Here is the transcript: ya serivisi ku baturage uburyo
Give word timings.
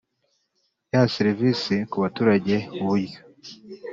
ya 0.93 1.01
serivisi 1.15 1.75
ku 1.89 1.97
baturage 2.03 2.55
uburyo 2.81 3.19